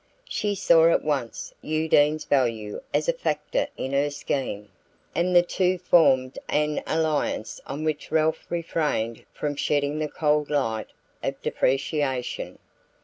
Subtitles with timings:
[0.27, 4.69] She saw at once Undine's value as a factor in her scheme,
[5.13, 10.87] and the two formed an alliance on which Ralph refrained from shedding the cold light
[11.21, 12.57] of depreciation.